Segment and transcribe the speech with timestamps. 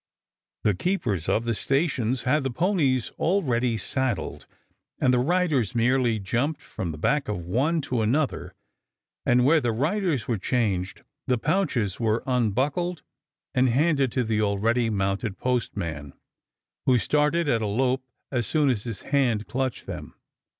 [0.63, 4.47] The keepers of the stations had the ponies already saddled,
[4.97, 8.55] and the riders merely jumped from the back of one to another;
[9.27, 13.03] and where the riders were changed the pouches were unbuckled
[13.53, 16.13] and handed to the already mounted postman,
[16.87, 20.15] who started at a lope as soon as his hand clutched them.